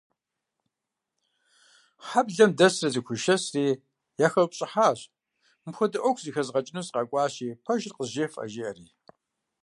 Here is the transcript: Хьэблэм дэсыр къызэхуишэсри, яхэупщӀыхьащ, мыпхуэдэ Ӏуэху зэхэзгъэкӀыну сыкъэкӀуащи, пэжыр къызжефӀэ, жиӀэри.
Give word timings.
Хьэблэм 2.07 2.51
дэсыр 2.57 2.85
къызэхуишэсри, 2.91 3.65
яхэупщӀыхьащ, 4.25 4.99
мыпхуэдэ 5.63 5.97
Ӏуэху 6.01 6.23
зэхэзгъэкӀыну 6.23 6.85
сыкъэкӀуащи, 6.87 7.49
пэжыр 7.65 7.93
къызжефӀэ, 7.97 8.43
жиӀэри. 8.51 8.87